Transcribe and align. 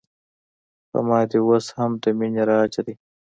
په 0.89 0.99
ما 1.07 1.19
دې 1.29 1.39
اوس 1.45 1.65
هم 1.77 1.91
د 2.01 2.05
مینې 2.17 2.43
راج 2.49 2.73
دی 2.85 2.93